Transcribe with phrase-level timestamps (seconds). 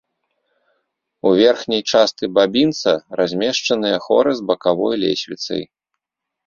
[1.29, 2.91] У верхняй частцы бабінца
[3.23, 5.63] размешчаныя хоры з бакавой лесвіцай.